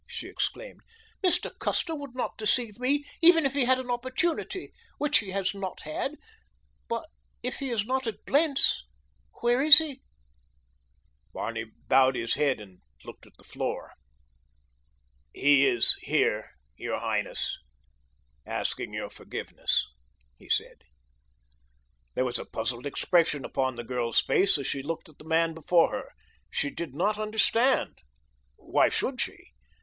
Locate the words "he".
3.53-3.65, 5.19-5.29, 7.57-7.69, 9.77-10.01, 15.35-15.67, 20.35-20.49